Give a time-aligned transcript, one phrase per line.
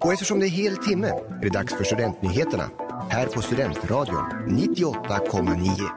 [0.00, 2.70] Och eftersom det är hel timme är det dags för Studentnyheterna
[3.10, 5.88] här på Studentradion 98,9.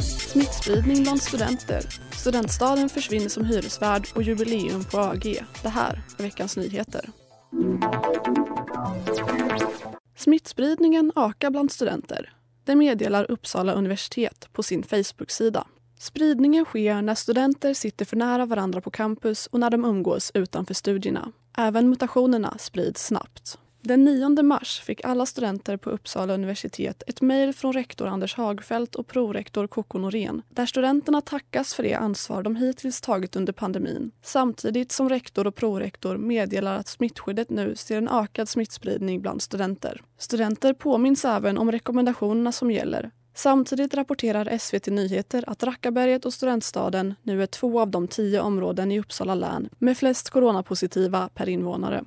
[0.00, 1.84] Smittspridning bland studenter.
[2.12, 5.44] Studentstaden försvinner som hyresvärd och jubileum på AG.
[5.62, 7.10] Det här är veckans nyheter.
[10.16, 12.32] Smittspridningen ökar bland studenter.
[12.64, 15.66] Det meddelar Uppsala universitet på sin Facebook-sida.
[16.02, 20.74] Spridningen sker när studenter sitter för nära varandra på campus och när de umgås utanför
[20.74, 21.32] studierna.
[21.58, 23.58] Även mutationerna sprids snabbt.
[23.80, 28.94] Den 9 mars fick alla studenter på Uppsala universitet ett mejl från rektor Anders Hagfeldt
[28.94, 34.10] och prorektor Koko Norén där studenterna tackas för det ansvar de hittills tagit under pandemin
[34.22, 40.02] samtidigt som rektor och prorektor meddelar att smittskyddet nu ser en ökad smittspridning bland studenter.
[40.18, 47.14] Studenter påminns även om rekommendationerna som gäller Samtidigt rapporterar SVT Nyheter att Rackaberget och Studentstaden
[47.22, 52.04] nu är två av de tio områden i Uppsala län med flest coronapositiva per invånare.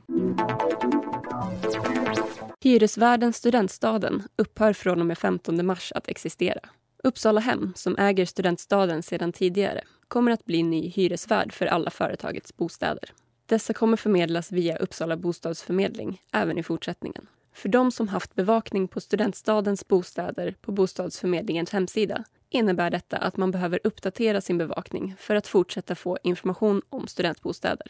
[2.61, 6.59] Hyresvärden Studentstaden upphör från och med 15 mars att existera.
[7.03, 12.57] Uppsala Hem, som äger Studentstaden sedan tidigare, kommer att bli ny hyresvärd för alla företagets
[12.57, 13.09] bostäder.
[13.45, 17.27] Dessa kommer förmedlas via Uppsala bostadsförmedling även i fortsättningen.
[17.55, 23.51] För de som haft bevakning på Studentstadens bostäder på bostadsförmedlingens hemsida innebär detta att man
[23.51, 27.87] behöver uppdatera sin bevakning för att fortsätta få information om studentbostäder.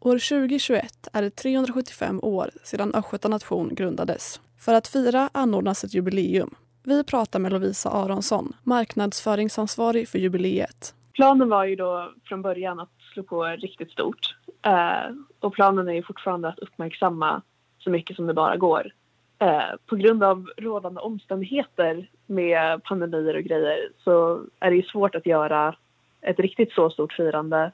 [0.00, 4.40] År 2021 är det 375 år sedan Östgöta nation grundades.
[4.58, 6.54] För att fira anordnas ett jubileum.
[6.82, 10.94] Vi pratar med Lovisa Aronsson, marknadsföringsansvarig för jubileet.
[11.14, 14.37] Planen var ju då från början att slå på riktigt stort.
[14.68, 17.42] Eh, och planen är ju fortfarande att uppmärksamma
[17.78, 18.92] så mycket som det bara går.
[19.38, 25.14] Eh, på grund av rådande omständigheter med pandemier och grejer så är det ju svårt
[25.14, 25.76] att göra
[26.20, 27.72] ett riktigt så stort firande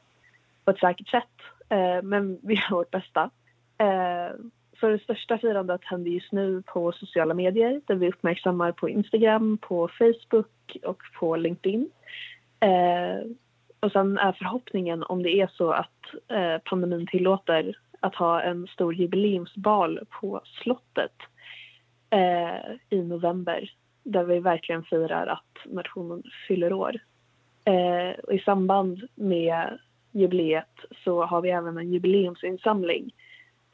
[0.64, 1.34] på ett säkert sätt.
[1.68, 3.30] Eh, men vi gör vårt bästa.
[3.78, 4.36] Eh,
[4.80, 9.58] för det största firandet händer just nu på sociala medier där vi uppmärksammar på Instagram,
[9.58, 11.90] på Facebook och på LinkedIn.
[12.60, 13.30] Eh,
[13.84, 18.66] och sen är förhoppningen om det är så att eh, pandemin tillåter att ha en
[18.66, 21.12] stor jubileumsbal på slottet
[22.10, 23.70] eh, i november
[24.02, 26.98] där vi verkligen firar att nationen fyller år.
[27.64, 29.78] Eh, och I samband med
[30.12, 30.74] jubileet
[31.04, 33.14] så har vi även en jubileumsinsamling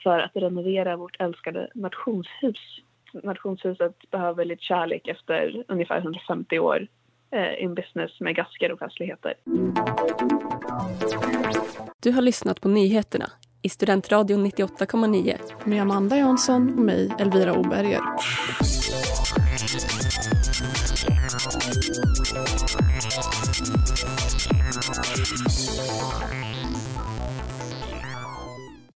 [0.02, 2.80] för att renovera vårt älskade nationshus.
[3.12, 6.86] Nationshuset behöver lite kärlek efter ungefär 150 år
[7.32, 9.34] Eh, in business med gasker och festligheter.
[12.02, 13.30] Du har lyssnat på nyheterna
[13.62, 18.00] i Studentradion 98,9 med Amanda Jansson och mig, Elvira Oberger.
[22.30, 23.49] Thank.